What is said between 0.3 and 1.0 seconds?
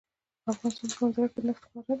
د افغانستان په